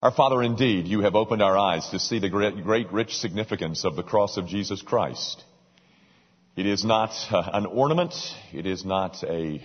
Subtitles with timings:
[0.00, 3.84] Our Father, indeed, you have opened our eyes to see the great, great rich significance
[3.84, 5.42] of the cross of Jesus Christ.
[6.54, 8.14] It is not uh, an ornament.
[8.52, 9.60] It is not a,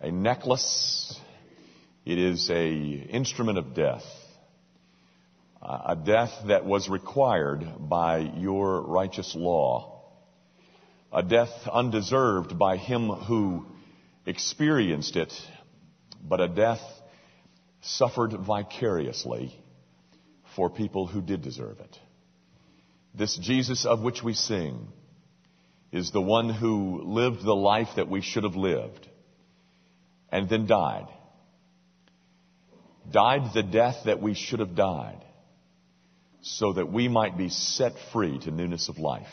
[0.00, 1.16] a necklace.
[2.04, 4.02] It is a instrument of death.
[5.62, 10.02] A death that was required by your righteous law.
[11.12, 13.66] A death undeserved by him who
[14.26, 15.32] experienced it,
[16.20, 16.80] but a death
[17.80, 19.54] suffered vicariously
[20.54, 21.98] for people who did deserve it.
[23.14, 24.88] This Jesus of which we sing
[25.92, 29.08] is the one who lived the life that we should have lived
[30.30, 31.06] and then died.
[33.10, 35.24] Died the death that we should have died
[36.42, 39.26] so that we might be set free to newness of life.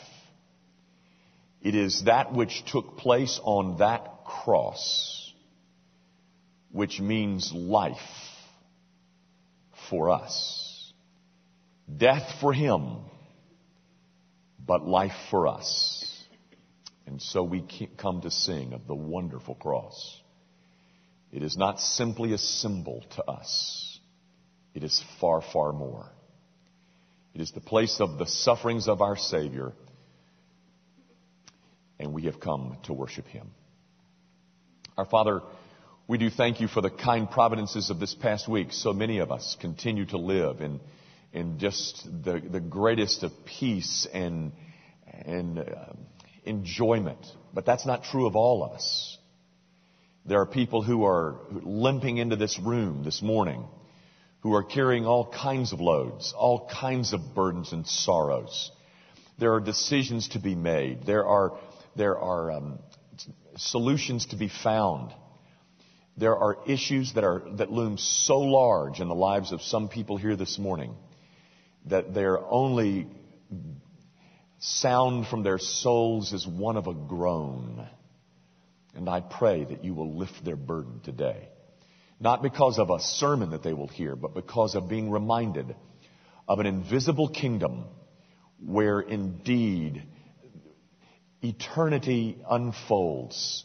[1.60, 5.32] It is that which took place on that cross
[6.74, 7.96] which means life
[9.90, 10.92] for us.
[11.94, 12.98] Death for him,
[14.58, 16.00] but life for us.
[17.06, 17.64] And so we
[17.98, 20.20] come to sing of the wonderful cross.
[21.32, 23.98] It is not simply a symbol to us.
[24.72, 26.10] It is far, far more.
[27.34, 29.72] It is the place of the sufferings of our Savior,
[31.98, 33.50] and we have come to worship Him.
[34.96, 35.42] Our Father,
[36.06, 38.72] we do thank you for the kind providences of this past week.
[38.72, 40.80] So many of us continue to live in,
[41.32, 44.52] in just the, the greatest of peace and,
[45.06, 45.64] and uh,
[46.44, 47.26] enjoyment.
[47.54, 49.16] But that's not true of all of us.
[50.26, 53.64] There are people who are limping into this room this morning
[54.40, 58.70] who are carrying all kinds of loads, all kinds of burdens and sorrows.
[59.38, 61.06] There are decisions to be made.
[61.06, 61.58] There are,
[61.96, 62.78] there are um,
[63.56, 65.14] solutions to be found.
[66.16, 70.16] There are issues that, are, that loom so large in the lives of some people
[70.16, 70.94] here this morning
[71.86, 73.08] that their only
[74.58, 77.86] sound from their souls is one of a groan.
[78.94, 81.48] And I pray that you will lift their burden today.
[82.20, 85.74] Not because of a sermon that they will hear, but because of being reminded
[86.46, 87.86] of an invisible kingdom
[88.64, 90.04] where indeed
[91.42, 93.64] eternity unfolds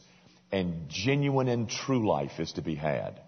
[0.51, 3.21] and genuine and true life is to be had.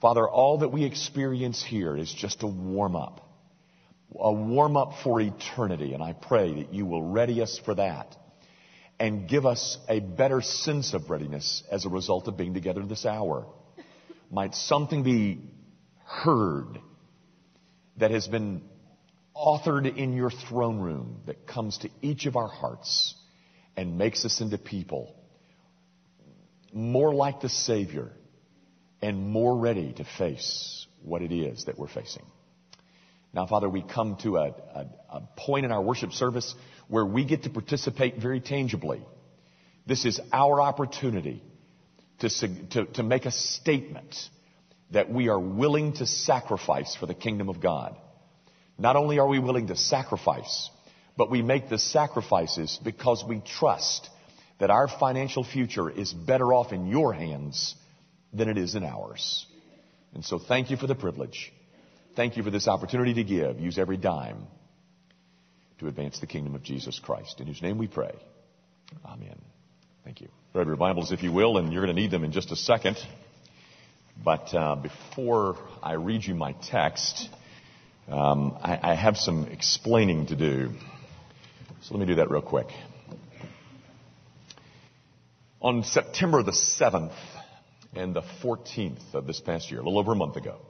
[0.00, 3.28] Father, all that we experience here is just a warm up,
[4.16, 5.92] a warm up for eternity.
[5.94, 8.16] And I pray that you will ready us for that
[9.00, 13.06] and give us a better sense of readiness as a result of being together this
[13.06, 13.46] hour.
[14.30, 15.40] Might something be
[16.04, 16.78] heard
[17.96, 18.62] that has been
[19.36, 23.14] authored in your throne room that comes to each of our hearts
[23.76, 25.14] and makes us into people
[26.72, 28.10] more like the Savior
[29.00, 32.24] and more ready to face what it is that we're facing.
[33.32, 36.54] Now, Father, we come to a, a, a, point in our worship service
[36.88, 39.02] where we get to participate very tangibly.
[39.86, 41.42] This is our opportunity
[42.20, 42.28] to,
[42.70, 44.16] to, to make a statement
[44.90, 47.96] that we are willing to sacrifice for the kingdom of God.
[48.78, 50.70] Not only are we willing to sacrifice,
[51.16, 54.08] but we make the sacrifices because we trust
[54.58, 57.74] that our financial future is better off in your hands
[58.32, 59.46] than it is in ours.
[60.14, 61.52] And so thank you for the privilege.
[62.16, 63.60] Thank you for this opportunity to give.
[63.60, 64.46] Use every dime
[65.78, 67.40] to advance the kingdom of Jesus Christ.
[67.40, 68.12] In whose name we pray.
[69.04, 69.40] Amen.
[70.04, 70.28] Thank you.
[70.52, 72.56] Grab your Bibles, if you will, and you're going to need them in just a
[72.56, 72.96] second.
[74.24, 77.28] But uh, before I read you my text,
[78.08, 80.70] um, I, I have some explaining to do.
[81.82, 82.66] So let me do that real quick.
[85.60, 87.16] On September the 7th
[87.92, 90.60] and the 14th of this past year, a little over a month ago,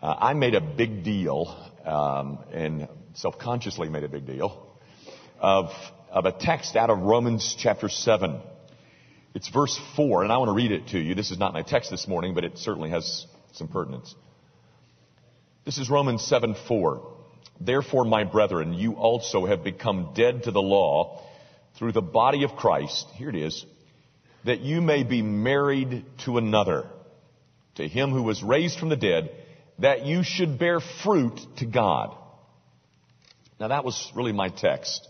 [0.00, 1.48] uh, I made a big deal,
[1.84, 4.76] um, and self-consciously made a big deal,
[5.40, 5.72] of,
[6.08, 8.40] of a text out of Romans chapter 7.
[9.34, 11.16] It's verse 4, and I want to read it to you.
[11.16, 14.14] This is not my text this morning, but it certainly has some pertinence.
[15.64, 17.12] This is Romans 7 4.
[17.60, 21.24] Therefore, my brethren, you also have become dead to the law
[21.76, 23.08] through the body of Christ.
[23.16, 23.66] Here it is
[24.44, 26.86] that you may be married to another,
[27.76, 29.30] to him who was raised from the dead,
[29.78, 32.16] that you should bear fruit to God.
[33.58, 35.06] Now that was really my text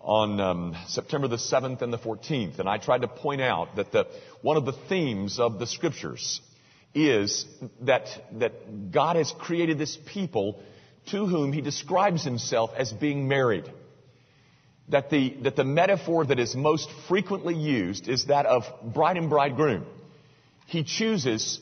[0.00, 3.90] on um, September the 7th and the 14th, and I tried to point out that
[3.90, 4.06] the,
[4.40, 6.40] one of the themes of the scriptures
[6.94, 7.44] is
[7.82, 8.06] that,
[8.38, 10.60] that God has created this people
[11.10, 13.70] to whom he describes himself as being married
[14.88, 19.28] that the, that the metaphor that is most frequently used is that of bride and
[19.28, 19.84] bridegroom.
[20.66, 21.60] He chooses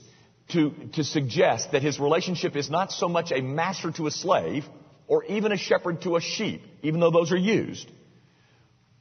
[0.49, 4.65] to, to suggest that his relationship is not so much a master to a slave
[5.07, 7.91] or even a shepherd to a sheep, even though those are used.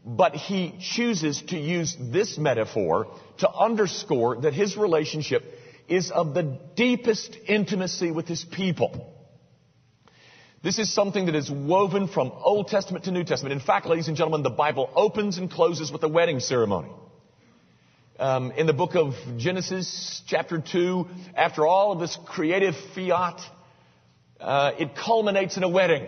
[0.05, 3.07] But he chooses to use this metaphor
[3.39, 5.43] to underscore that his relationship
[5.87, 9.12] is of the deepest intimacy with his people.
[10.63, 13.51] This is something that is woven from Old Testament to New Testament.
[13.51, 16.89] In fact, ladies and gentlemen, the Bible opens and closes with a wedding ceremony.
[18.17, 21.05] Um, in the book of Genesis, chapter 2,
[21.35, 23.41] after all of this creative fiat,
[24.39, 26.07] uh, it culminates in a wedding.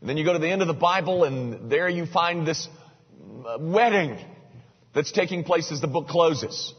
[0.00, 2.66] And then you go to the end of the Bible, and there you find this
[3.46, 4.18] uh, wedding
[4.94, 6.74] that's taking place as the book closes.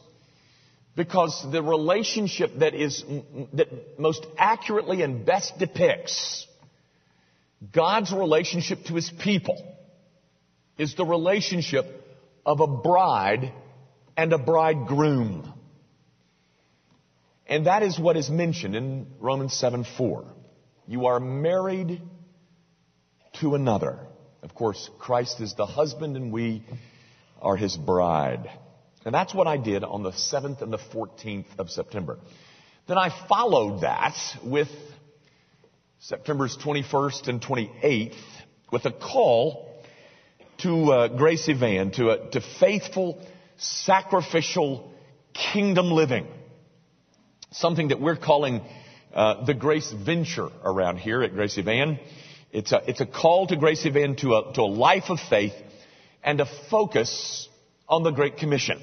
[0.97, 3.05] Because the relationship that is,
[3.53, 6.47] that most accurately and best depicts
[7.71, 9.61] God's relationship to His people
[10.77, 11.85] is the relationship
[12.45, 13.51] of a bride
[14.15, 15.53] and a bridegroom.
[17.47, 20.25] And that is what is mentioned in Romans 7 4.
[20.88, 22.01] You are married
[23.41, 24.00] to another.
[24.41, 26.63] Of course, Christ is the husband and we
[27.41, 28.50] are his bride.
[29.05, 32.19] And that's what I did on the 7th and the 14th of September.
[32.88, 34.69] Then I followed that with
[36.01, 38.16] September's 21st and 28th
[38.72, 39.68] with a call
[40.60, 43.22] to uh, Grace Evan, to, uh, to faithful,
[43.57, 44.94] sacrificial
[45.34, 46.25] kingdom living.
[47.51, 48.62] Something that we're calling
[49.13, 52.00] uh, the Grace Venture around here at Grace Evan.
[52.54, 55.54] It's a, it's a call to Grace Evan to a, to a life of faith
[56.24, 57.50] and a focus
[57.90, 58.81] on the Great Commission.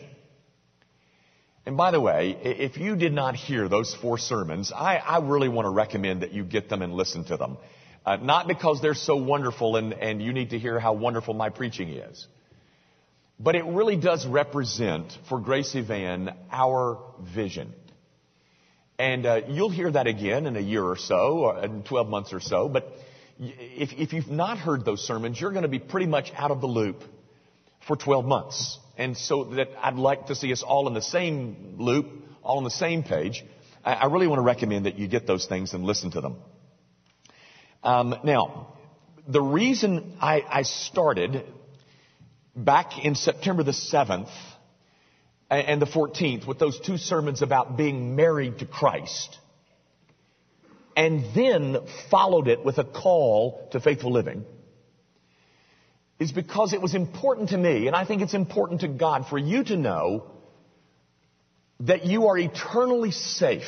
[1.67, 5.49] And by the way, if you did not hear those four sermons, I, I really
[5.49, 7.59] want to recommend that you get them and listen to them.
[8.05, 11.51] Uh, not because they're so wonderful and, and you need to hear how wonderful my
[11.51, 12.25] preaching is.
[13.41, 17.01] But it really does represent for Grace Evan our
[17.35, 17.73] vision.
[18.97, 22.33] And uh, you'll hear that again in a year or so, or in 12 months
[22.33, 22.69] or so.
[22.69, 22.93] But
[23.41, 26.61] if, if you've not heard those sermons, you're going to be pretty much out of
[26.61, 27.03] the loop
[27.87, 28.79] for 12 months.
[28.96, 32.06] And so that I'd like to see us all in the same loop,
[32.43, 33.44] all on the same page.
[33.84, 36.37] I, I really want to recommend that you get those things and listen to them.
[37.82, 38.75] Um, now,
[39.28, 41.44] the reason I, I started
[42.54, 44.31] back in September the 7th
[45.50, 49.38] and the 14th with those two sermons about being married to Christ
[50.96, 51.76] and then
[52.10, 54.44] followed it with a call to faithful living
[56.19, 59.39] is because it was important to me, and I think it's important to God for
[59.39, 60.25] you to know
[61.81, 63.65] that you are eternally safe.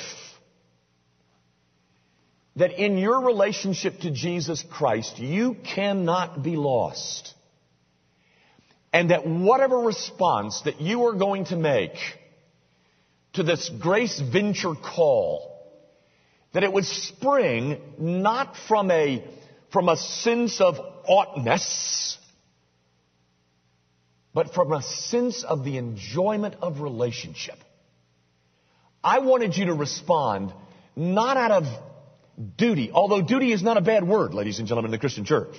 [2.56, 7.34] That in your relationship to Jesus Christ, you cannot be lost.
[8.92, 11.94] And that whatever response that you are going to make
[13.34, 15.54] to this grace venture call,
[16.52, 19.22] that it would spring not from a,
[19.70, 22.18] from a sense of oughtness,
[24.34, 27.56] but from a sense of the enjoyment of relationship.
[29.02, 30.52] I wanted you to respond
[30.96, 31.64] not out of
[32.56, 35.54] duty, although duty is not a bad word, ladies and gentlemen, in the Christian church.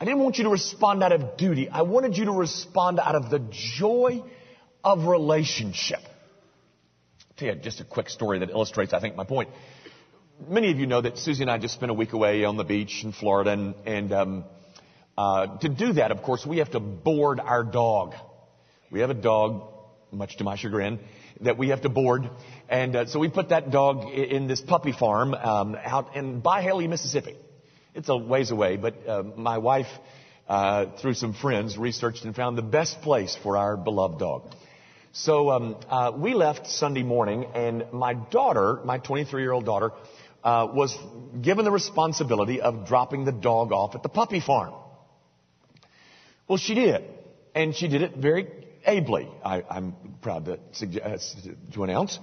[0.00, 1.68] I didn't want you to respond out of duty.
[1.68, 4.22] I wanted you to respond out of the joy
[4.82, 6.00] of relationship.
[6.00, 9.50] I'll tell you just a quick story that illustrates, I think, my point.
[10.48, 12.64] Many of you know that Susie and I just spent a week away on the
[12.64, 14.44] beach in Florida, and, and um,
[15.16, 18.14] uh, to do that, of course, we have to board our dog.
[18.90, 19.62] We have a dog,
[20.10, 20.98] much to my chagrin,
[21.40, 22.28] that we have to board.
[22.68, 26.88] And uh, so we put that dog in this puppy farm um, out in Byhalia,
[26.88, 27.36] Mississippi.
[27.94, 29.86] It's a ways away, but uh, my wife,
[30.48, 34.52] uh, through some friends, researched and found the best place for our beloved dog.
[35.12, 39.92] So um, uh, we left Sunday morning, and my daughter, my 23-year-old daughter,
[40.42, 40.98] uh, was
[41.40, 44.74] given the responsibility of dropping the dog off at the puppy farm.
[46.48, 47.04] Well, she did.
[47.54, 48.48] And she did it very
[48.84, 52.18] ably, I, am proud to, suggest, to announce.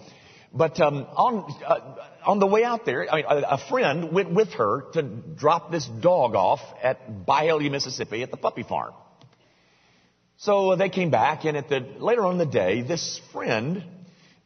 [0.53, 4.33] But um, on, uh, on the way out there, I mean, a, a, friend went
[4.33, 8.93] with her to drop this dog off at Byhalia, Mississippi at the puppy farm.
[10.37, 13.83] So they came back, and at the, later on in the day, this friend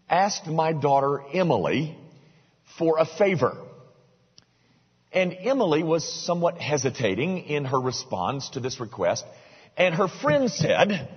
[0.07, 1.97] asked my daughter Emily
[2.77, 3.57] for a favor.
[5.11, 9.25] And Emily was somewhat hesitating in her response to this request.
[9.77, 11.09] And her friend said,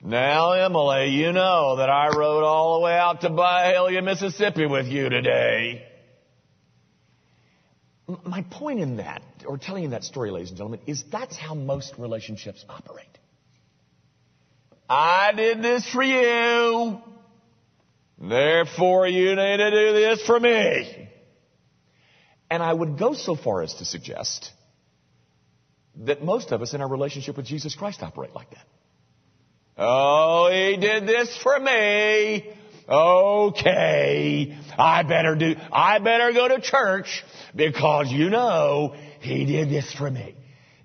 [0.00, 4.86] now, Emily, you know that I rode all the way out to Byhalia, Mississippi with
[4.86, 5.84] you today.
[8.24, 11.54] My point in that, or telling you that story, ladies and gentlemen, is that's how
[11.54, 13.06] most relationships operate.
[14.88, 17.02] I did this for you.
[18.18, 21.10] Therefore you need to do this for me.
[22.50, 24.52] And I would go so far as to suggest
[26.04, 28.66] that most of us in our relationship with Jesus Christ operate like that.
[29.76, 32.52] Oh, he did this for me.
[32.88, 37.22] Okay, I better do, I better go to church
[37.54, 40.34] because you know he did this for me.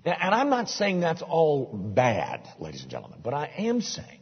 [0.04, 4.20] Now, and I'm not saying that's all bad, ladies and gentlemen, but I am saying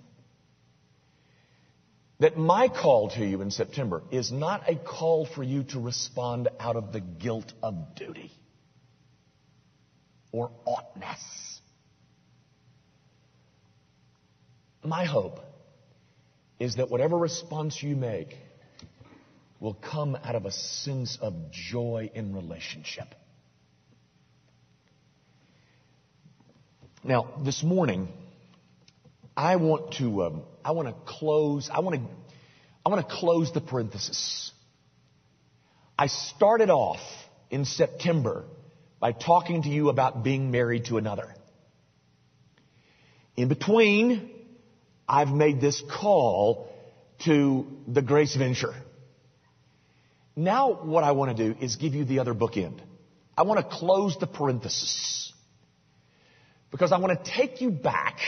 [2.21, 6.49] that my call to you in September is not a call for you to respond
[6.61, 8.31] out of the guilt of duty
[10.33, 11.61] or oughtness.
[14.83, 15.39] My hope
[16.59, 18.37] is that whatever response you make
[19.61, 23.15] will come out of a sense of joy in relationship.
[27.05, 28.09] Now, this morning,
[29.37, 32.03] I want to, um, I want to close, I want to,
[32.85, 34.53] I want to close the parenthesis.
[35.99, 37.01] I started off
[37.51, 38.45] in September
[39.03, 41.35] by talking to you about being married to another.
[43.37, 44.31] In between,
[45.09, 46.73] I've made this call
[47.25, 48.75] to the grace venture.
[50.37, 52.81] Now what I want to do is give you the other bookend.
[53.37, 55.33] I want to close the parenthesis.
[56.71, 58.21] Because I want to take you back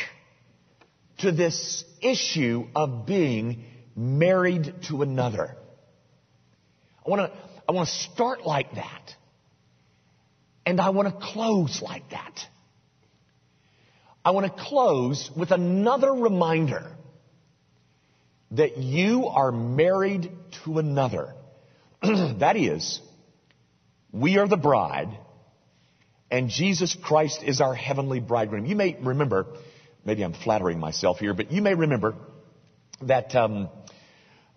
[1.18, 3.64] to this issue of being
[3.94, 5.54] married to another.
[7.06, 7.38] I want to,
[7.68, 9.14] I want to start like that.
[10.66, 12.46] And I want to close like that.
[14.24, 16.90] I want to close with another reminder
[18.52, 20.30] that you are married
[20.64, 21.34] to another.
[22.02, 23.00] that is,
[24.12, 25.18] we are the bride
[26.34, 28.66] and Jesus Christ is our heavenly bridegroom.
[28.66, 29.46] You may remember,
[30.04, 32.16] maybe I'm flattering myself here, but you may remember
[33.02, 33.68] that um,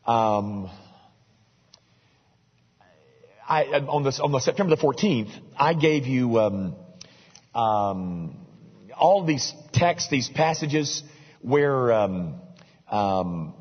[0.05, 0.71] um,
[3.47, 6.75] I, on, the, on the September the 14th, I gave you um,
[7.55, 8.47] um
[8.97, 11.03] all these texts, these passages
[11.41, 12.41] where um,
[12.89, 13.53] um,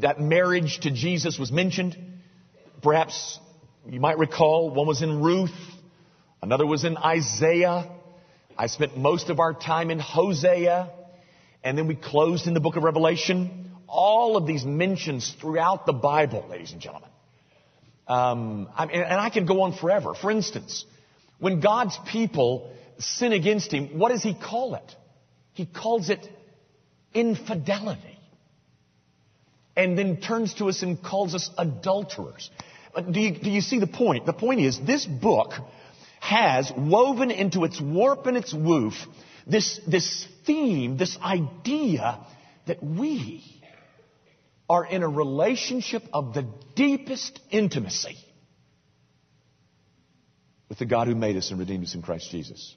[0.00, 1.96] that marriage to Jesus was mentioned.
[2.82, 3.38] Perhaps
[3.88, 5.54] you might recall one was in Ruth,
[6.42, 7.90] another was in Isaiah.
[8.56, 10.90] I spent most of our time in Hosea,
[11.64, 13.72] and then we closed in the book of Revelation.
[13.88, 17.10] All of these mentions throughout the Bible, ladies and gentlemen.
[18.06, 20.14] Um, I mean, and I can go on forever.
[20.14, 20.84] For instance,
[21.38, 24.94] when God's people sin against him, what does he call it?
[25.54, 26.26] He calls it
[27.12, 28.18] infidelity.
[29.76, 32.50] And then turns to us and calls us adulterers.
[33.10, 34.24] Do you, do you see the point?
[34.26, 35.52] The point is, this book
[36.20, 38.94] has woven into its warp and its woof
[39.46, 42.18] this, this theme, this idea
[42.66, 43.62] that we
[44.74, 48.16] are in a relationship of the deepest intimacy
[50.68, 52.74] with the God who made us and redeemed us in Christ Jesus.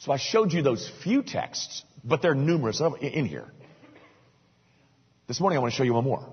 [0.00, 3.46] So I showed you those few texts, but they're numerous in here.
[5.28, 6.28] This morning I want to show you one more.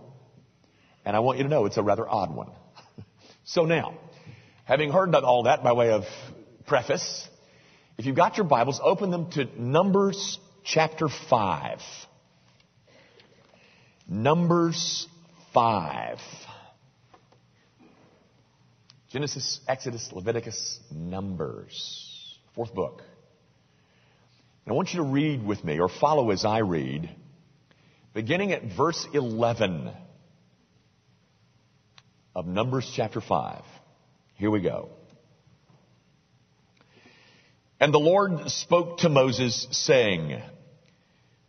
[1.06, 2.50] And I want you to know it's a rather odd one.
[3.46, 3.98] so now,
[4.66, 6.04] having heard all that by way of
[6.66, 7.30] preface,
[7.98, 11.80] if you've got your Bibles, open them to Numbers chapter 5.
[14.08, 15.06] Numbers
[15.54, 16.18] 5.
[19.10, 22.40] Genesis, Exodus, Leviticus, Numbers.
[22.56, 23.02] Fourth book.
[24.66, 27.10] And I want you to read with me, or follow as I read,
[28.14, 29.92] beginning at verse 11
[32.34, 33.64] of Numbers chapter 5.
[34.36, 34.90] Here we go.
[37.80, 40.42] And the Lord spoke to Moses, saying,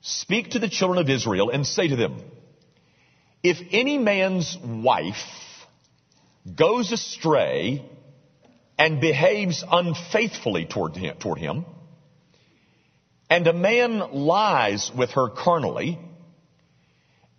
[0.00, 2.20] Speak to the children of Israel and say to them,
[3.42, 5.16] If any man's wife
[6.56, 7.84] goes astray
[8.78, 11.64] and behaves unfaithfully toward him, toward him
[13.30, 15.98] and a man lies with her carnally,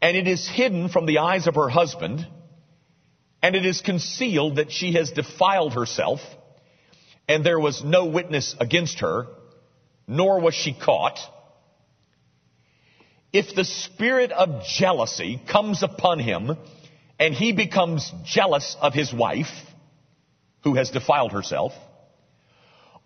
[0.01, 2.25] and it is hidden from the eyes of her husband,
[3.41, 6.19] and it is concealed that she has defiled herself,
[7.27, 9.27] and there was no witness against her,
[10.07, 11.19] nor was she caught.
[13.31, 16.57] If the spirit of jealousy comes upon him,
[17.19, 19.51] and he becomes jealous of his wife,
[20.63, 21.73] who has defiled herself,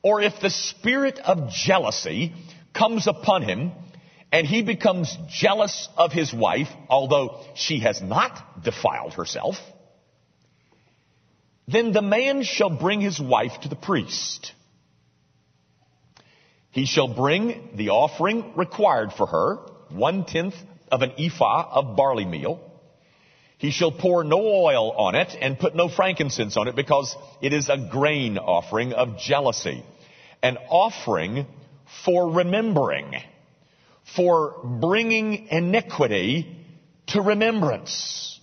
[0.02, 2.34] or if the spirit of jealousy
[2.74, 3.72] comes upon him
[4.32, 9.56] and he becomes jealous of his wife, although she has not defiled herself,
[11.68, 14.52] then the man shall bring his wife to the priest.
[16.72, 19.60] He shall bring the offering required for her,
[19.94, 20.56] one tenth
[20.92, 22.60] of an ephah of barley meal,
[23.58, 27.54] He shall pour no oil on it and put no frankincense on it because it
[27.54, 29.84] is a grain offering of jealousy.
[30.42, 31.48] An offering
[32.04, 33.16] for remembering,
[34.16, 36.58] for bringing iniquity
[37.08, 38.40] to remembrance.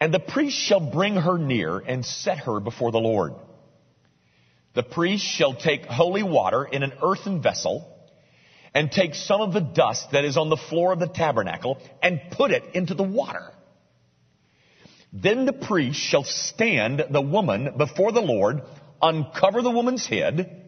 [0.00, 3.34] And the priest shall bring her near and set her before the Lord.
[4.74, 7.97] The priest shall take holy water in an earthen vessel
[8.74, 12.20] and take some of the dust that is on the floor of the tabernacle and
[12.32, 13.52] put it into the water.
[15.12, 18.62] Then the priest shall stand the woman before the Lord,
[19.00, 20.64] uncover the woman's head,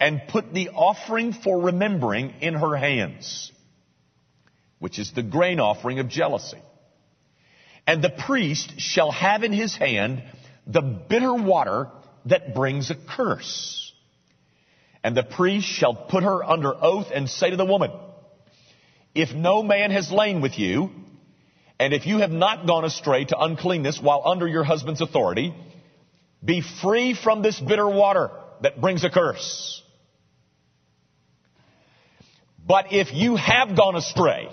[0.00, 3.52] and put the offering for remembering in her hands,
[4.78, 6.58] which is the grain offering of jealousy.
[7.86, 10.22] And the priest shall have in his hand
[10.66, 11.90] the bitter water
[12.26, 13.91] that brings a curse.
[15.04, 17.90] And the priest shall put her under oath and say to the woman,
[19.14, 20.90] if no man has lain with you,
[21.78, 25.54] and if you have not gone astray to uncleanness while under your husband's authority,
[26.44, 28.30] be free from this bitter water
[28.62, 29.82] that brings a curse.
[32.64, 34.48] But if you have gone astray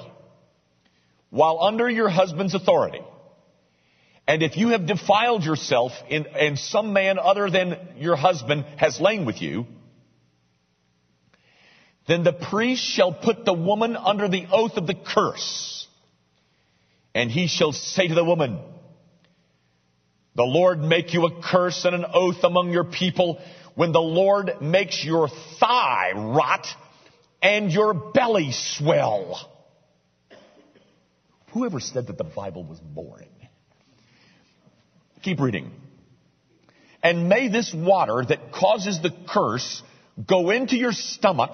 [1.29, 3.01] while under your husband's authority,
[4.27, 8.99] and if you have defiled yourself in, and some man other than your husband has
[8.99, 9.67] lain with you,
[12.09, 15.87] then the priest shall put the woman under the oath of the curse.
[17.13, 18.59] And he shall say to the woman,
[20.35, 23.39] the Lord make you a curse and an oath among your people
[23.75, 25.27] when the Lord makes your
[25.59, 26.65] thigh rot
[27.41, 29.39] and your belly swell.
[31.53, 33.29] Whoever said that the Bible was boring?
[35.21, 35.71] Keep reading.
[37.03, 39.83] And may this water that causes the curse
[40.27, 41.53] go into your stomach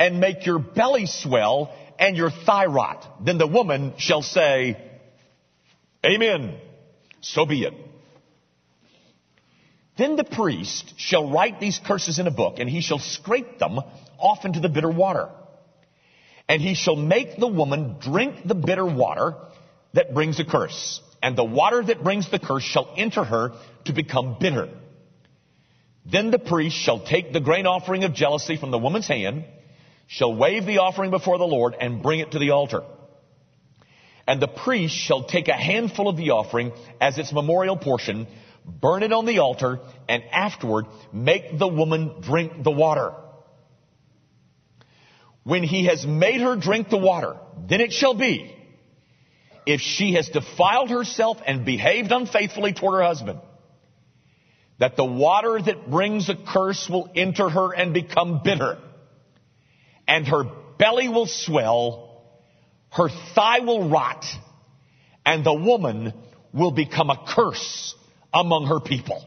[0.00, 3.06] and make your belly swell and your thigh rot.
[3.24, 4.76] Then the woman shall say,
[6.04, 6.56] Amen.
[7.20, 7.74] So be it.
[9.96, 13.78] Then the priest shall write these curses in a book, and he shall scrape them
[14.18, 15.28] off into the bitter water.
[16.48, 19.34] And he shall make the woman drink the bitter water
[19.92, 23.52] that brings a curse and the water that brings the curse shall enter her
[23.84, 24.68] to become bitter.
[26.10, 29.44] Then the priest shall take the grain offering of jealousy from the woman's hand,
[30.10, 32.82] shall wave the offering before the Lord, and bring it to the altar.
[34.26, 38.26] And the priest shall take a handful of the offering as its memorial portion,
[38.66, 43.12] burn it on the altar, and afterward make the woman drink the water.
[45.44, 47.36] When he has made her drink the water,
[47.68, 48.52] then it shall be
[49.64, 53.38] if she has defiled herself and behaved unfaithfully toward her husband,
[54.80, 58.78] that the water that brings a curse will enter her and become bitter,
[60.10, 60.42] and her
[60.76, 62.24] belly will swell,
[62.90, 64.26] her thigh will rot,
[65.24, 66.12] and the woman
[66.52, 67.94] will become a curse
[68.34, 69.24] among her people.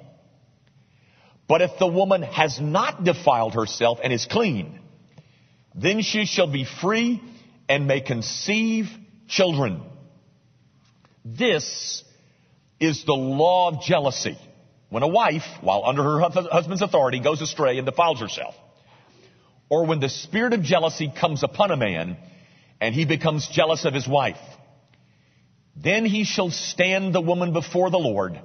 [1.48, 4.78] But if the woman has not defiled herself and is clean,
[5.74, 7.22] then she shall be free
[7.69, 8.89] and may conceive
[9.30, 9.82] children.
[11.24, 12.04] This
[12.82, 14.38] is the law of jealousy.
[14.89, 18.54] When a wife, while under her husband's authority, goes astray and defiles herself,
[19.73, 22.15] or when the spirit of jealousy comes upon a man
[22.79, 24.38] and he becomes jealous of his wife,
[25.75, 28.39] then he shall stand the woman before the Lord,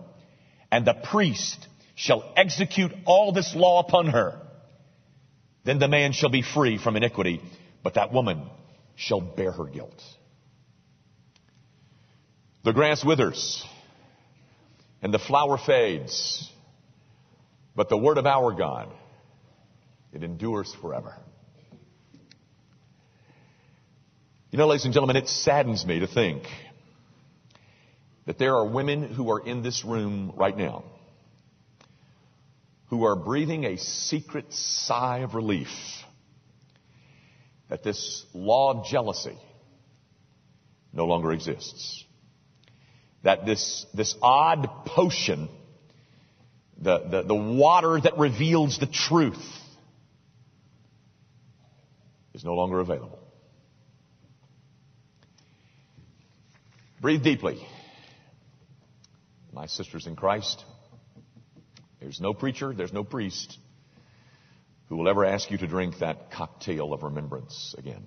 [0.73, 4.41] and the priest shall execute all this law upon her.
[5.65, 7.43] Then the man shall be free from iniquity,
[7.83, 8.49] but that woman
[8.97, 10.03] shall bear her guilt.
[12.65, 13.63] The grass withers
[15.03, 16.51] and the flower fades,
[17.77, 18.89] but the word of our God,
[20.13, 21.15] it endures forever.
[24.51, 26.45] You know, ladies and gentlemen, it saddens me to think
[28.27, 30.85] that there are women who are in this room right now
[32.87, 35.69] who are breathing a secret sigh of relief
[37.69, 39.37] that this law of jealousy
[40.93, 42.07] no longer exists
[43.23, 45.49] that this, this odd potion,
[46.81, 49.45] the, the, the water that reveals the truth,
[52.39, 53.19] is no longer available.
[57.01, 57.61] Breathe deeply.
[59.53, 60.65] My sisters in Christ,
[62.01, 63.59] there's no preacher, there's no priest
[64.89, 68.05] who will ever ask you to drink that cocktail of remembrance again.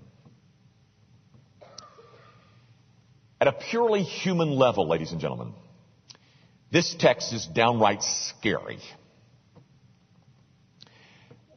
[3.41, 5.53] At a purely human level, ladies and gentlemen,
[6.71, 8.79] this text is downright scary.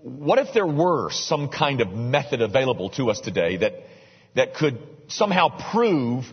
[0.05, 3.73] What if there were some kind of method available to us today that,
[4.35, 6.27] that could somehow prove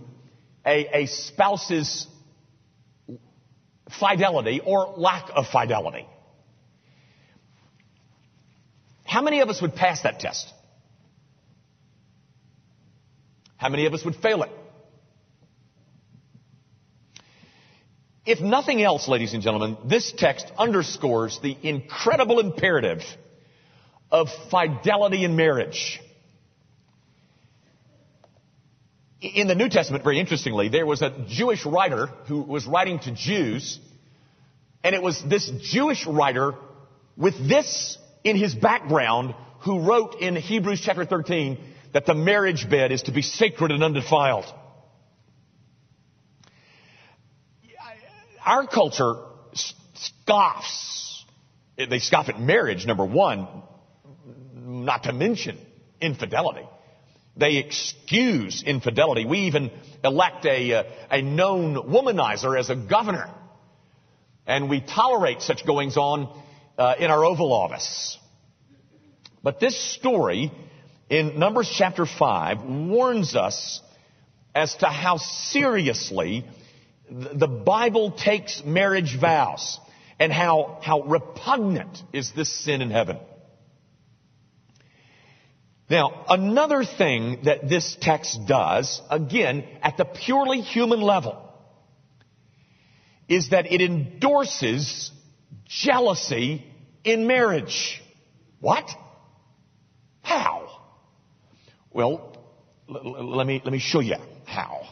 [0.66, 2.06] a, a spouse's
[3.98, 6.06] fidelity or lack of fidelity.
[9.06, 10.52] How many of us would pass that test?
[13.58, 14.50] How many of us would fail it?
[18.26, 23.02] If nothing else, ladies and gentlemen, this text underscores the incredible imperative
[24.12, 26.02] of fidelity in marriage.
[29.22, 33.12] In the New Testament, very interestingly, there was a Jewish writer who was writing to
[33.12, 33.80] Jews,
[34.84, 36.56] and it was this Jewish writer
[37.16, 41.60] with this in his background who wrote in Hebrews chapter 13
[41.94, 44.46] that the marriage bed is to be sacred and undefiled.
[48.44, 49.14] Our culture
[49.94, 51.26] scoffs.
[51.78, 53.48] They scoff at marriage, number one,
[54.62, 55.58] not to mention
[56.00, 56.66] infidelity.
[57.36, 59.26] They excuse infidelity.
[59.26, 59.72] We even
[60.04, 63.30] elect a, uh, a known womanizer as a governor.
[64.46, 66.38] And we tolerate such goings on
[66.78, 68.18] uh, in our Oval Office.
[69.44, 70.52] But this story
[71.10, 73.82] in Numbers chapter 5 warns us
[74.54, 76.46] as to how seriously
[77.10, 79.80] the Bible takes marriage vows
[80.20, 83.18] and how, how repugnant is this sin in heaven.
[85.92, 91.36] Now, another thing that this text does, again, at the purely human level,
[93.28, 95.12] is that it endorses
[95.66, 96.66] jealousy
[97.04, 98.02] in marriage.
[98.62, 98.90] What?
[100.22, 100.70] How?
[101.92, 102.38] Well,
[102.88, 104.88] l- let me, let me show you how.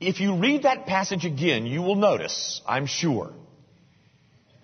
[0.00, 3.32] If you read that passage again, you will notice, I'm sure,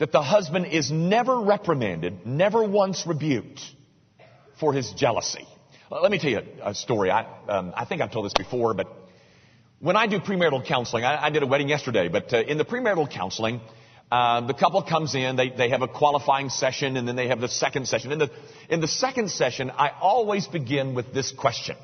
[0.01, 3.61] that the husband is never reprimanded, never once rebuked
[4.61, 5.47] for his jealousy.
[5.91, 7.11] Let me tell you a story.
[7.11, 8.87] I, um, I think I've told this before, but
[9.81, 12.65] when I do premarital counseling, I, I did a wedding yesterday, but uh, in the
[12.65, 13.61] premarital counseling,
[14.13, 17.41] uh, the couple comes in, they, they have a qualifying session, and then they have
[17.41, 18.13] the second session.
[18.13, 18.31] In the,
[18.69, 21.77] in the second session, I always begin with this question.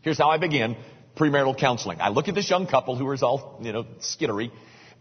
[0.00, 0.76] Here's how I begin
[1.16, 2.00] premarital counseling.
[2.00, 4.50] I look at this young couple who is all, you know, skittery,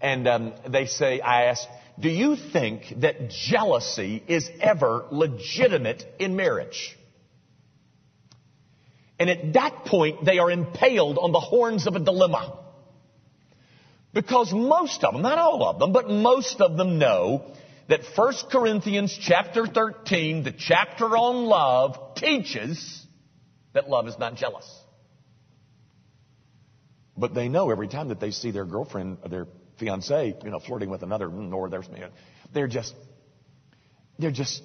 [0.02, 1.68] and um, they say, I ask,
[2.00, 6.98] do you think that jealousy is ever legitimate in marriage?
[9.20, 12.58] And at that point, they are impaled on the horns of a dilemma.
[14.14, 17.46] Because most of them, not all of them, but most of them know
[17.88, 23.06] that 1 Corinthians chapter 13, the chapter on love, teaches
[23.74, 24.68] that love is not jealous.
[27.16, 29.46] But they know every time that they see their girlfriend, their
[29.82, 32.12] fiance, you know, flirting with another, mm, or there's man,
[32.54, 32.94] they're just,
[34.20, 34.62] they're just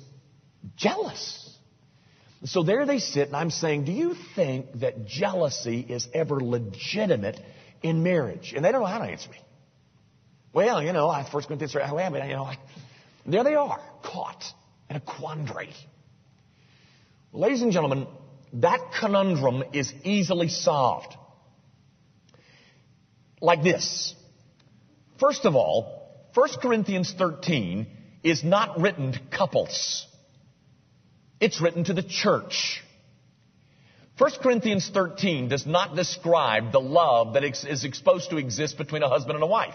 [0.77, 1.43] jealous.
[2.45, 7.41] So there they sit, and I'm saying, do you think that jealousy is ever legitimate
[7.83, 8.53] in marriage?
[8.55, 9.39] And they don't know how to answer me.
[10.53, 12.59] Well, you know, I First Corinthians, well, you know, I,
[13.25, 14.45] there they are, caught
[14.91, 15.71] in a quandary.
[17.33, 18.07] Ladies and gentlemen,
[18.55, 21.15] that conundrum is easily solved.
[23.41, 24.15] Like this.
[25.19, 27.87] First of all, 1 Corinthians 13
[28.23, 30.07] is not written to couples.
[31.41, 32.83] It's written to the church.
[34.19, 39.09] 1 Corinthians 13 does not describe the love that is exposed to exist between a
[39.09, 39.75] husband and a wife.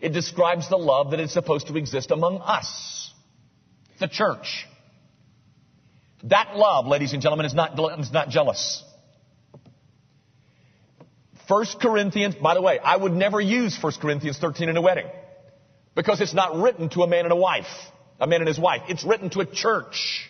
[0.00, 3.12] It describes the love that is supposed to exist among us,
[3.98, 4.66] the church.
[6.24, 8.82] That love, ladies and gentlemen, is not, is not jealous.
[11.48, 15.06] 1 Corinthians, by the way, I would never use 1 Corinthians 13 in a wedding
[15.94, 17.66] because it's not written to a man and a wife,
[18.20, 18.82] a man and his wife.
[18.88, 20.28] It's written to a church.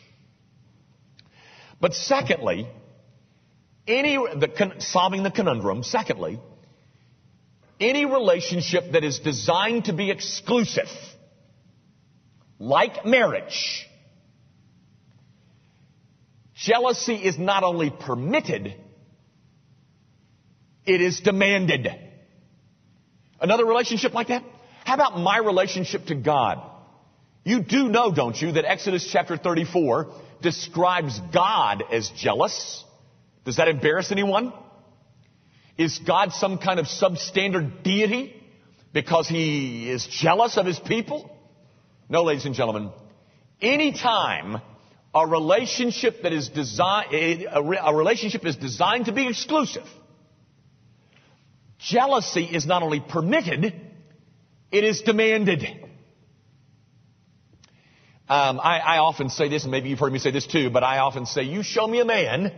[1.80, 2.68] But secondly,
[3.86, 6.38] any, the, solving the conundrum, secondly,
[7.80, 10.88] any relationship that is designed to be exclusive,
[12.58, 13.86] like marriage,
[16.54, 18.74] jealousy is not only permitted,
[20.86, 21.88] it is demanded.
[23.40, 24.42] Another relationship like that?
[24.84, 26.62] How about my relationship to God?
[27.44, 32.84] You do know, don't you, that Exodus chapter 34 describes God as jealous.
[33.44, 34.52] Does that embarrass anyone?
[35.76, 38.34] Is God some kind of substandard deity
[38.92, 41.30] because he is jealous of his people?
[42.08, 42.90] No, ladies and gentlemen.
[43.60, 44.60] Anytime
[45.14, 49.86] a relationship that is designed, a relationship is designed to be exclusive,
[51.78, 53.74] jealousy is not only permitted,
[54.70, 55.64] it is demanded.
[58.28, 60.82] Um, I, I often say this, and maybe you've heard me say this too, but
[60.82, 62.52] I often say, you show me a man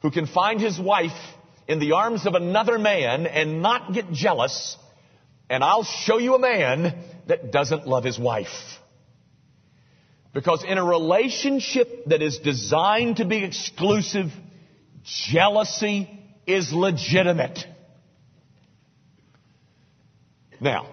[0.00, 1.18] who can find his wife
[1.66, 4.76] in the arms of another man and not get jealous,
[5.50, 8.78] and I'll show you a man that doesn't love his wife.
[10.32, 14.30] Because in a relationship that is designed to be exclusive,
[15.02, 16.10] jealousy
[16.46, 17.66] is legitimate.
[20.60, 20.88] Now,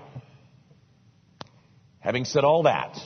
[2.00, 2.98] having said all that,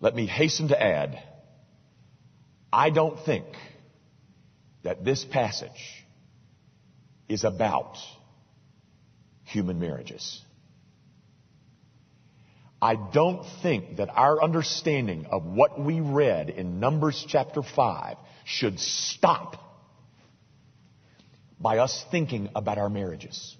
[0.00, 1.22] let me hasten to add,
[2.72, 3.46] I don't think
[4.82, 6.04] that this passage
[7.28, 7.96] is about
[9.44, 10.42] human marriages.
[12.80, 18.78] I don't think that our understanding of what we read in Numbers chapter 5 should
[18.78, 19.56] stop
[21.58, 23.56] by us thinking about our marriages.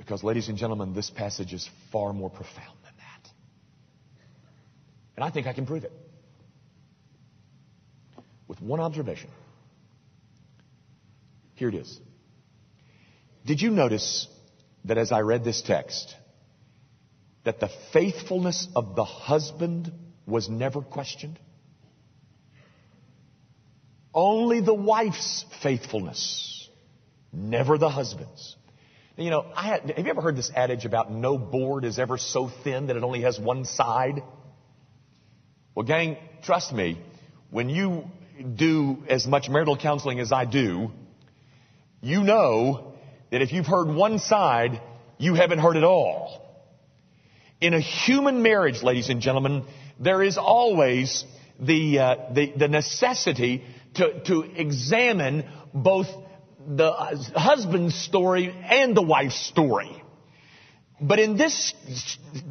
[0.00, 3.30] Because, ladies and gentlemen, this passage is far more profound than that.
[5.14, 5.92] And I think I can prove it.
[8.48, 9.28] With one observation.
[11.54, 12.00] Here it is.
[13.44, 14.26] Did you notice
[14.86, 16.16] that as I read this text,
[17.44, 19.92] that the faithfulness of the husband
[20.26, 21.38] was never questioned?
[24.14, 26.70] Only the wife's faithfulness,
[27.34, 28.56] never the husband's.
[29.20, 32.48] You know, had, have you ever heard this adage about no board is ever so
[32.64, 34.22] thin that it only has one side?
[35.74, 36.98] Well, gang, trust me,
[37.50, 38.04] when you
[38.56, 40.90] do as much marital counseling as I do,
[42.00, 42.94] you know
[43.30, 44.80] that if you've heard one side,
[45.18, 46.42] you haven't heard it all.
[47.60, 49.64] In a human marriage, ladies and gentlemen,
[49.98, 51.26] there is always
[51.60, 53.64] the, uh, the, the necessity
[53.96, 56.06] to, to examine both
[56.76, 56.92] the
[57.34, 60.02] husband's story and the wife's story.
[61.00, 61.74] But in this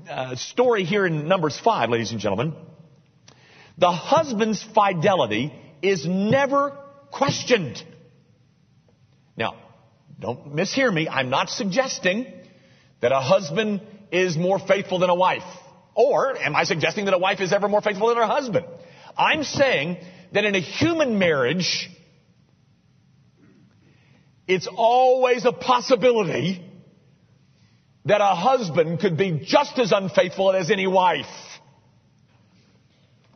[0.10, 2.53] uh, story here in Numbers 5, ladies and gentlemen,
[3.77, 6.77] the husband's fidelity is never
[7.12, 7.82] questioned.
[9.38, 9.55] Now,
[10.19, 11.08] don't mishear me.
[11.08, 12.25] I'm not suggesting
[13.01, 15.43] that a husband is more faithful than a wife.
[15.95, 18.65] Or am I suggesting that a wife is ever more faithful than her husband?
[19.17, 19.97] I'm saying
[20.34, 21.89] that in a human marriage,
[24.50, 26.66] it's always a possibility
[28.06, 31.28] that a husband could be just as unfaithful as any wife.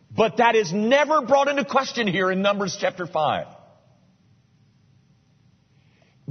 [0.10, 3.46] But that is never brought into question here in Numbers chapter 5.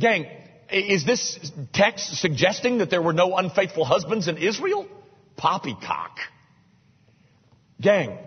[0.01, 0.27] Gang,
[0.73, 4.89] is this text suggesting that there were no unfaithful husbands in Israel?
[5.37, 6.19] Poppycock.
[7.81, 8.19] Gang,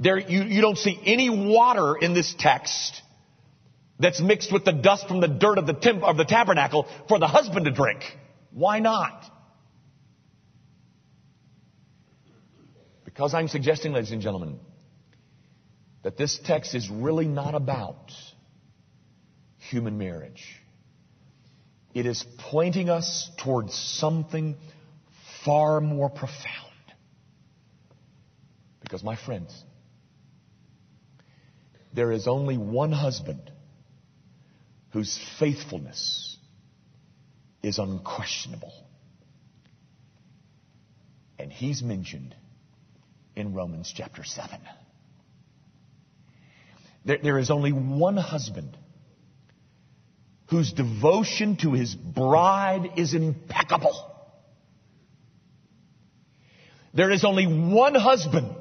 [0.00, 3.00] there, you, you don't see any water in this text
[4.00, 7.28] that's mixed with the dust from the dirt of the, of the tabernacle for the
[7.28, 8.00] husband to drink.
[8.50, 9.24] Why not?
[13.04, 14.58] Because I'm suggesting, ladies and gentlemen,
[16.02, 18.10] that this text is really not about
[19.58, 20.42] human marriage.
[21.92, 24.56] It is pointing us towards something
[25.44, 26.70] far more profound.
[28.80, 29.52] Because, my friends,
[31.92, 33.50] there is only one husband
[34.92, 36.36] whose faithfulness
[37.62, 38.72] is unquestionable.
[41.38, 42.34] And he's mentioned
[43.36, 44.58] in Romans chapter 7.
[47.04, 48.76] There, there is only one husband
[50.50, 54.06] whose devotion to his bride is impeccable.
[56.92, 58.56] There is only one husband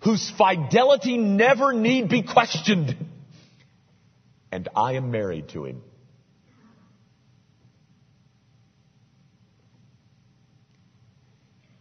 [0.00, 2.96] whose fidelity never need be questioned.
[4.52, 5.82] And I am married to him.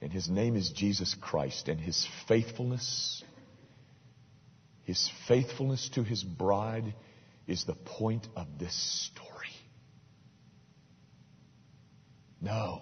[0.01, 3.23] And his name is Jesus Christ, and his faithfulness,
[4.83, 6.95] his faithfulness to his bride
[7.45, 9.29] is the point of this story.
[12.41, 12.81] No.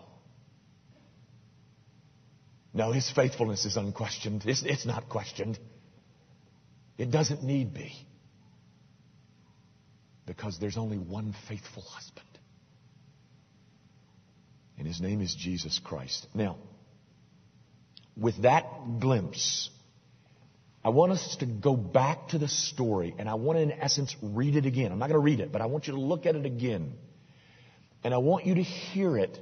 [2.74, 4.46] No, his faithfulness is unquestioned.
[4.46, 5.60] It's, it's not questioned.
[6.98, 7.92] It doesn't need be.
[10.30, 12.28] Because there's only one faithful husband.
[14.78, 16.28] And his name is Jesus Christ.
[16.36, 16.58] Now,
[18.16, 18.64] with that
[19.00, 19.72] glimpse,
[20.86, 24.16] I want us to go back to the story and I want to, in essence,
[24.22, 24.92] read it again.
[24.92, 26.94] I'm not going to read it, but I want you to look at it again.
[28.04, 29.36] And I want you to hear it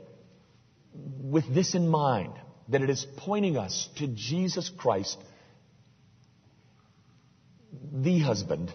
[0.93, 2.32] with this in mind
[2.69, 5.17] that it is pointing us to Jesus Christ,
[7.91, 8.73] the husband,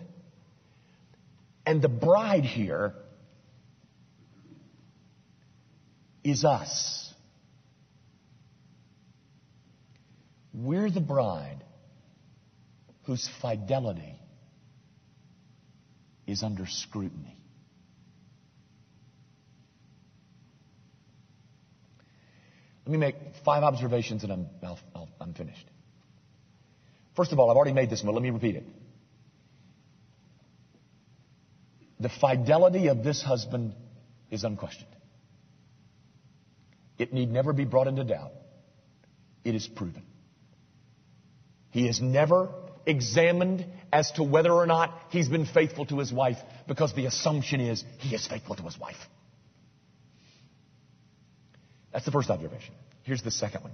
[1.67, 2.95] and the bride here
[6.25, 7.13] is us.
[10.55, 11.65] We're the bride
[13.05, 14.19] whose fidelity
[16.27, 17.37] is under scrutiny.
[22.85, 25.67] Let me make five observations and I'm, I'll, I'll, I'm finished.
[27.15, 28.65] First of all, I've already made this, but let me repeat it.
[32.03, 33.75] The fidelity of this husband
[34.29, 34.89] is unquestioned.
[36.99, 38.33] It need never be brought into doubt.
[39.45, 40.03] It is proven.
[41.71, 42.49] He is never
[42.87, 47.61] examined as to whether or not he's been faithful to his wife because the assumption
[47.61, 48.97] is he is faithful to his wife.
[51.93, 52.75] That's the first observation.
[53.05, 53.73] Here's the second one.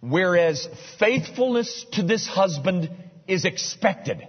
[0.00, 0.68] Whereas
[1.00, 2.90] faithfulness to this husband
[3.26, 4.26] is expected,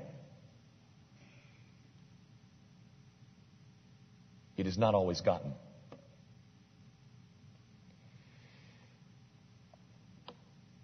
[4.57, 5.53] it is not always gotten.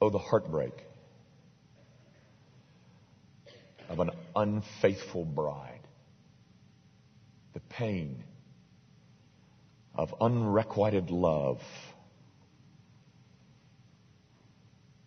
[0.01, 0.73] Oh, the heartbreak
[3.89, 5.82] of an unfaithful bride.
[7.53, 8.23] The pain
[9.95, 11.62] of unrequited love.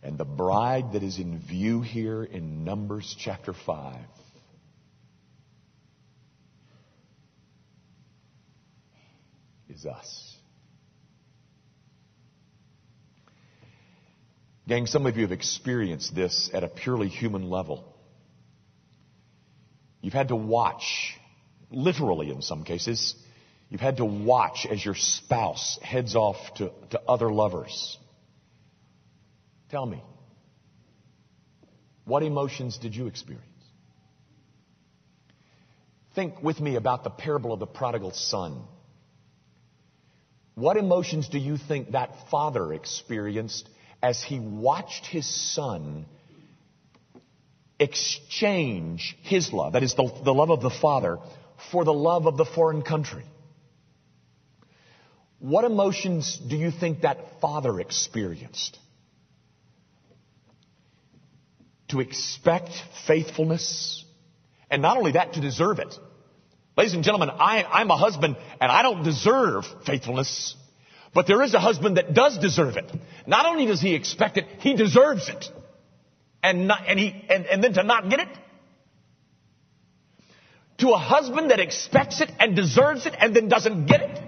[0.02, 3.96] And the bride that is in view here in Numbers chapter 5
[9.72, 10.36] is us.
[14.68, 17.92] Gang, some of you have experienced this at a purely human level.
[20.00, 21.16] You've had to watch,
[21.70, 23.14] literally in some cases,
[23.68, 27.98] you've had to watch as your spouse heads off to, to other lovers.
[29.70, 30.02] Tell me,
[32.04, 33.46] what emotions did you experience?
[36.14, 38.62] Think with me about the parable of the prodigal son.
[40.54, 43.68] What emotions do you think that father experienced
[44.02, 46.04] as he watched his son
[47.78, 51.18] exchange his love, that is the, the love of the father,
[51.70, 53.24] for the love of the foreign country?
[55.38, 58.78] What emotions do you think that father experienced?
[61.88, 62.70] To expect
[63.06, 64.04] faithfulness,
[64.70, 65.98] and not only that, to deserve it.
[66.76, 70.56] Ladies and gentlemen, I, I'm a husband and I don't deserve faithfulness.
[71.14, 72.90] But there is a husband that does deserve it.
[73.26, 75.50] Not only does he expect it, he deserves it.
[76.42, 78.28] And, not, and, he, and, and then to not get it?
[80.78, 84.18] To a husband that expects it and deserves it and then doesn't get it?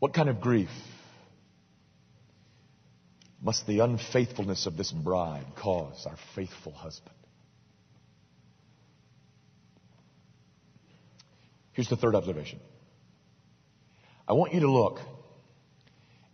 [0.00, 0.68] What kind of grief
[3.40, 7.14] must the unfaithfulness of this bride cause our faithful husband?
[11.72, 12.58] Here's the third observation.
[14.26, 14.98] I want you to look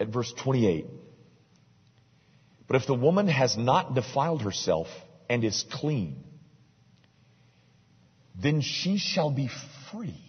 [0.01, 0.87] at verse 28.
[2.67, 4.89] But if the woman has not defiled herself
[5.29, 6.25] and is clean,
[8.41, 9.51] then she shall be
[9.93, 10.21] free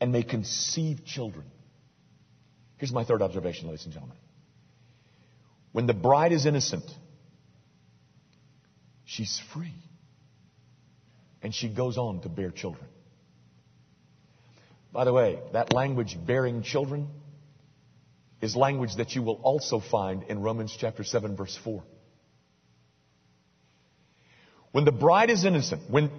[0.00, 1.46] and may conceive children.
[2.76, 4.18] Here's my third observation, ladies and gentlemen.
[5.76, 6.90] When the bride is innocent,
[9.04, 9.74] she's free
[11.42, 12.86] and she goes on to bear children.
[14.90, 17.08] By the way, that language, bearing children,
[18.40, 21.82] is language that you will also find in Romans chapter 7 verse 4.
[24.72, 26.10] When the bride is innocent, when,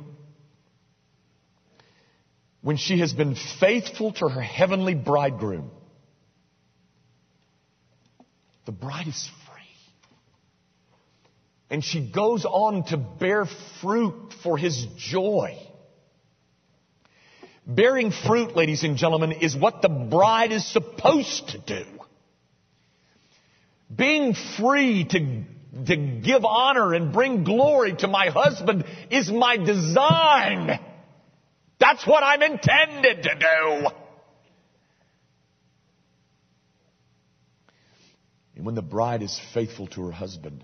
[2.61, 5.71] when she has been faithful to her heavenly bridegroom,
[8.67, 9.27] the bride is
[11.69, 13.45] and she goes on to bear
[13.81, 15.57] fruit for his joy.
[17.65, 21.85] Bearing fruit, ladies and gentlemen, is what the bride is supposed to do.
[23.93, 25.43] Being free to,
[25.85, 30.79] to give honor and bring glory to my husband is my design.
[31.79, 33.87] That's what I'm intended to do.
[38.55, 40.63] And when the bride is faithful to her husband,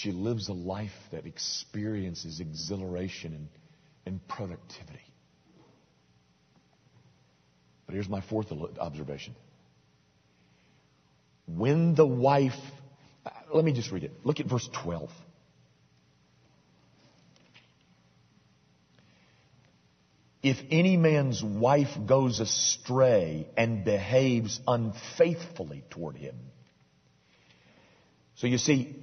[0.00, 3.48] she lives a life that experiences exhilaration and,
[4.06, 5.00] and productivity.
[7.86, 9.34] But here's my fourth observation.
[11.46, 12.52] When the wife,
[13.26, 14.12] uh, let me just read it.
[14.24, 15.10] Look at verse 12.
[20.42, 26.36] If any man's wife goes astray and behaves unfaithfully toward him.
[28.36, 28.96] So you see,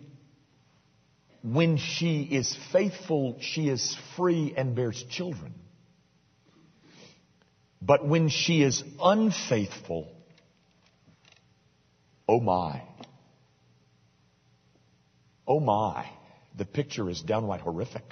[1.53, 5.53] when she is faithful, she is free and bears children.
[7.81, 10.09] But when she is unfaithful,
[12.27, 12.81] Oh my.
[15.47, 16.09] Oh my.
[16.57, 18.03] The picture is downright horrific.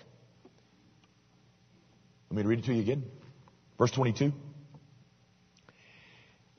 [2.30, 3.04] Let me read it to you again.
[3.78, 4.32] Verse 22.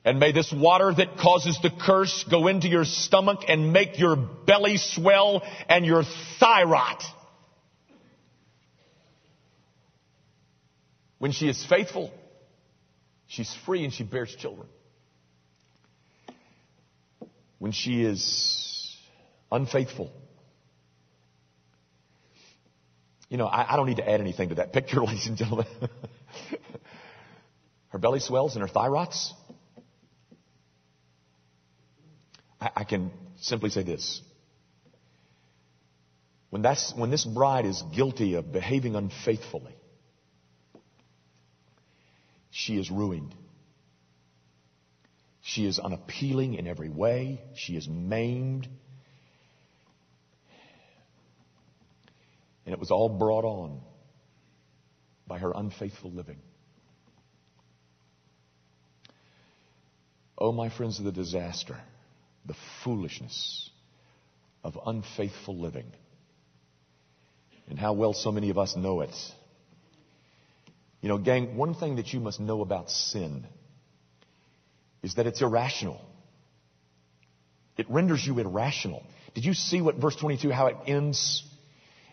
[0.07, 4.15] And may this water that causes the curse go into your stomach and make your
[4.15, 6.05] belly swell and your
[6.39, 7.03] thigh rot.
[11.19, 12.13] When she is faithful,
[13.27, 14.69] she's free and she bears children.
[17.59, 18.97] When she is
[19.51, 20.13] unfaithful,
[23.29, 25.67] you know, I, I don't need to add anything to that picture, ladies and gentlemen.
[27.89, 29.35] her belly swells and her thigh rots.
[32.67, 33.11] I, I can
[33.41, 34.21] simply say this.
[36.51, 39.77] When, that's, when this bride is guilty of behaving unfaithfully,
[42.51, 43.35] she is ruined.
[45.43, 47.41] She is unappealing in every way.
[47.55, 48.69] She is maimed.
[52.65, 53.81] And it was all brought on
[55.27, 56.39] by her unfaithful living.
[60.39, 61.79] Oh, my friends, of the disaster,
[62.47, 63.71] the foolishness
[64.63, 65.87] of unfaithful living,
[67.69, 69.15] and how well so many of us know it.
[71.01, 73.47] You know, gang, one thing that you must know about sin
[75.03, 76.01] is that it's irrational.
[77.77, 79.03] It renders you irrational.
[79.35, 81.45] Did you see what verse 22, how it ends?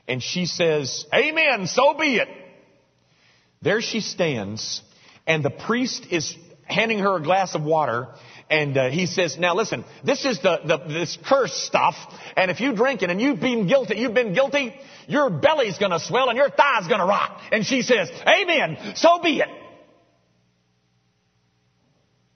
[0.07, 2.27] And she says, Amen, so be it.
[3.61, 4.81] There she stands,
[5.25, 8.09] and the priest is handing her a glass of water,
[8.49, 11.95] and uh, he says, now listen, this is the, the, this curse stuff,
[12.35, 14.73] and if you drink it and you've been guilty, you've been guilty,
[15.07, 17.39] your belly's gonna swell and your thigh's gonna rot.
[17.51, 19.49] And she says, amen, so be it.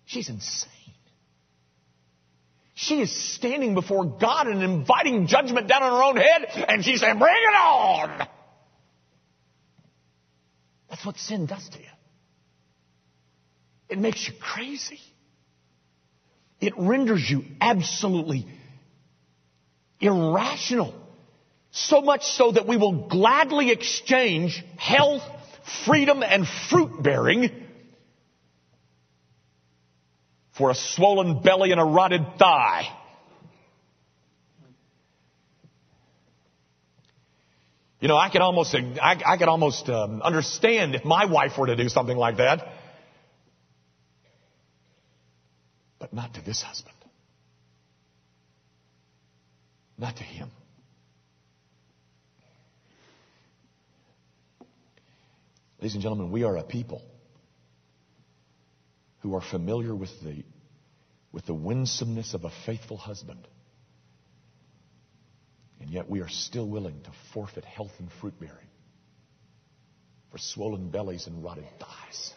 [0.05, 0.72] She's insane.
[2.74, 6.99] She is standing before God and inviting judgment down on her own head, and she's
[6.99, 8.28] saying, bring it on!
[10.89, 11.86] That's what sin does to you.
[13.89, 14.99] It makes you crazy.
[16.60, 18.47] It renders you absolutely
[19.99, 20.93] irrational.
[21.72, 25.22] So much so that we will gladly exchange health,
[25.86, 27.51] freedom, and fruit bearing
[30.58, 32.88] for a swollen belly and a rotted thigh.
[37.99, 41.68] You know, I could almost, I, I could almost um, understand if my wife were
[41.68, 42.68] to do something like that.
[46.08, 46.95] But not to this husband.
[49.97, 50.49] Not to him.
[55.80, 57.01] Ladies and gentlemen, we are a people
[59.20, 60.45] who are familiar with the,
[61.34, 63.45] with the winsomeness of a faithful husband.
[65.82, 68.70] And yet we are still willing to forfeit health and fruit bearing
[70.32, 72.34] for swollen bellies and rotted thighs.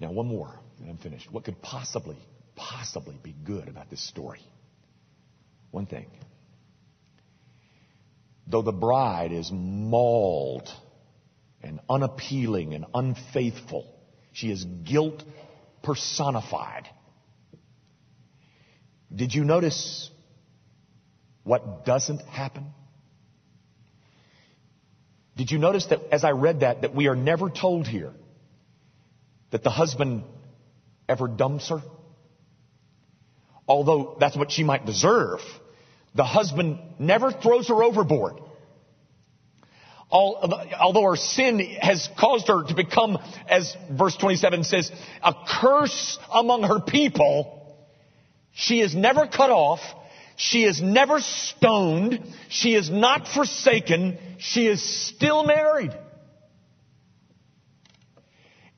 [0.00, 1.30] Now, one more, and I'm finished.
[1.30, 2.16] What could possibly,
[2.56, 4.40] possibly be good about this story?
[5.70, 6.06] One thing.
[8.46, 10.68] Though the bride is mauled
[11.62, 13.86] and unappealing and unfaithful,
[14.32, 15.22] she is guilt
[15.82, 16.88] personified.
[19.14, 20.10] Did you notice
[21.44, 22.66] what doesn't happen?
[25.36, 28.12] Did you notice that as I read that, that we are never told here
[29.50, 30.24] that the husband
[31.08, 31.82] ever dumps her?
[33.66, 35.40] Although that's what she might deserve,
[36.14, 38.40] the husband never throws her overboard.
[40.10, 43.16] Although her sin has caused her to become,
[43.48, 44.90] as verse 27 says,
[45.22, 47.76] a curse among her people,
[48.52, 49.78] she is never cut off.
[50.34, 52.24] She is never stoned.
[52.48, 54.18] She is not forsaken.
[54.38, 55.92] She is still married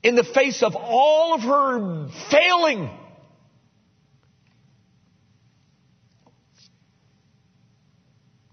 [0.03, 2.89] in the face of all of her failing.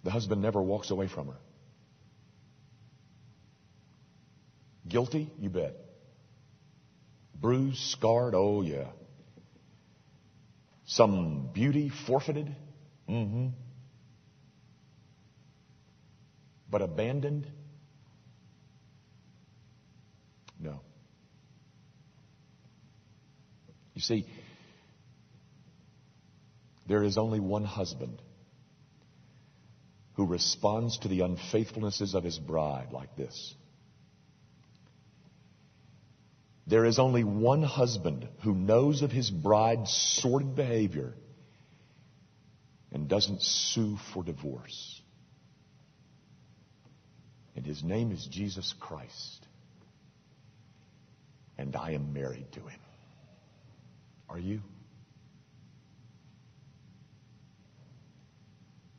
[0.04, 1.36] The husband never walks away from her.
[4.88, 5.30] Guilty?
[5.38, 5.74] You bet.
[7.34, 8.34] Bruised, scarred?
[8.34, 8.86] Oh, yeah.
[10.86, 12.54] Some beauty forfeited?
[13.08, 13.48] Mm-hmm.
[16.70, 17.46] But abandoned?
[20.58, 20.80] No.
[24.00, 24.26] You see,
[26.88, 28.22] there is only one husband
[30.14, 33.54] who responds to the unfaithfulnesses of his bride like this.
[36.66, 39.92] There is only one husband who knows of his bride's
[40.22, 41.12] sordid behavior
[42.92, 45.02] and doesn't sue for divorce.
[47.54, 49.46] And his name is Jesus Christ.
[51.58, 52.80] And I am married to him.
[54.30, 54.60] Are you?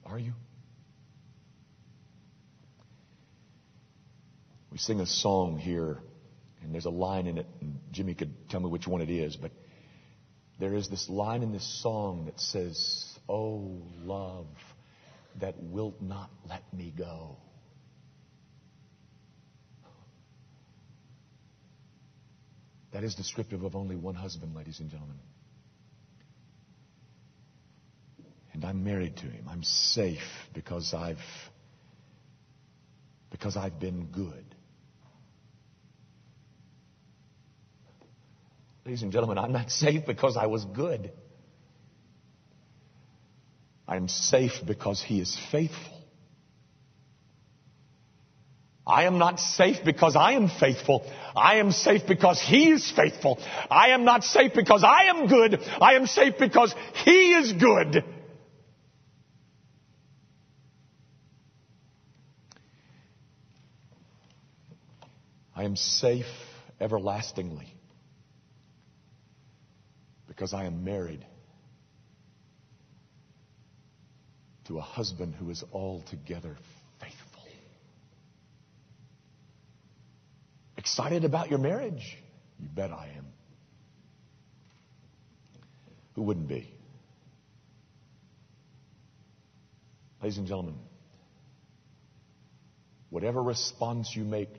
[0.05, 0.33] Are you?
[4.71, 5.99] We sing a song here,
[6.61, 9.37] and there's a line in it, and Jimmy could tell me which one it is,
[9.37, 9.51] but
[10.59, 14.47] there is this line in this song that says, Oh, love
[15.39, 17.37] that wilt not let me go.
[22.91, 25.17] That is descriptive of only one husband, ladies and gentlemen.
[28.53, 29.45] And I'm married to him.
[29.49, 30.19] I'm safe
[30.53, 31.17] because I've
[33.29, 34.43] because I've been good.
[38.85, 41.11] Ladies and gentlemen, I'm not safe because I was good.
[43.87, 45.90] I'm safe because he is faithful.
[48.91, 51.09] I am not safe because I am faithful.
[51.33, 53.39] I am safe because He is faithful.
[53.69, 55.61] I am not safe because I am good.
[55.79, 56.75] I am safe because
[57.05, 58.03] He is good.
[65.55, 66.25] I am safe
[66.81, 67.73] everlastingly
[70.27, 71.25] because I am married
[74.67, 76.57] to a husband who is altogether
[76.99, 77.31] faithful.
[80.81, 82.17] Excited about your marriage?
[82.59, 83.27] You bet I am.
[86.15, 86.73] Who wouldn't be?
[90.23, 90.73] Ladies and gentlemen,
[93.11, 94.49] whatever response you make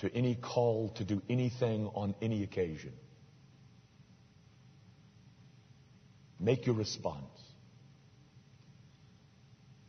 [0.00, 2.92] to any call to do anything on any occasion,
[6.38, 7.24] make your response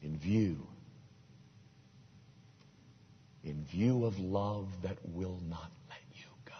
[0.01, 0.68] in view
[3.49, 6.53] in view of love that will not let you go.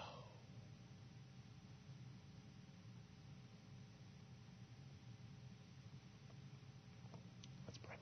[7.67, 7.95] Let's pray.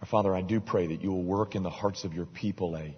[0.00, 2.76] Our Father, I do pray that you will work in the hearts of your people
[2.76, 2.96] a,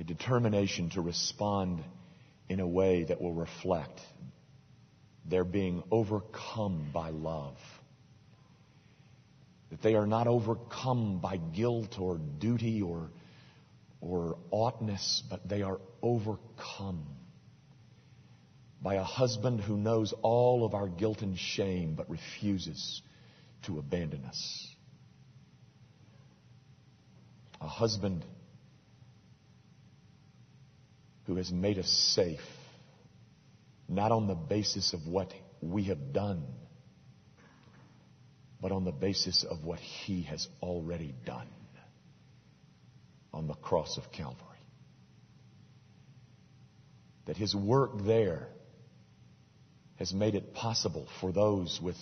[0.00, 1.84] a determination to respond
[2.48, 4.00] in a way that will reflect
[5.24, 7.54] their being overcome by love
[9.70, 13.10] that they are not overcome by guilt or duty or,
[14.00, 17.06] or oughtness, but they are overcome
[18.82, 23.02] by a husband who knows all of our guilt and shame but refuses
[23.62, 24.66] to abandon us.
[27.60, 28.24] A husband
[31.26, 32.40] who has made us safe,
[33.88, 36.42] not on the basis of what we have done
[38.60, 41.48] but on the basis of what He has already done
[43.32, 44.46] on the cross of Calvary.
[47.26, 48.48] That His work there
[49.96, 51.96] has made it possible for those with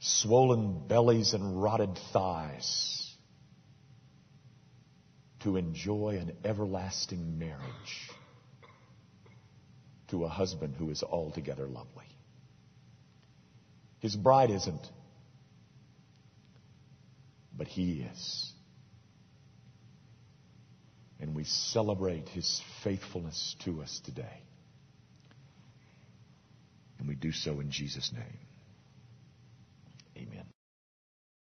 [0.00, 3.14] swollen bellies and rotted thighs
[5.40, 8.10] to enjoy an everlasting marriage
[10.08, 12.05] to a husband who is altogether lovely.
[14.06, 14.86] His bride isn't,
[17.58, 18.52] but He is.
[21.18, 24.42] And we celebrate His faithfulness to us today.
[27.00, 28.38] And we do so in Jesus' name.
[30.16, 30.55] Amen.